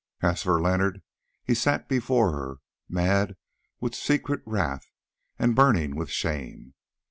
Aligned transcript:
As 0.23 0.41
for 0.41 0.59
Leonard, 0.59 1.03
he 1.43 1.53
sat 1.53 1.87
before 1.87 2.31
her, 2.31 2.57
mad 2.89 3.35
with 3.79 3.93
secret 3.93 4.41
wrath 4.47 4.87
and 5.37 5.55
burning 5.55 5.95
with 5.95 6.09
shame. 6.09 6.73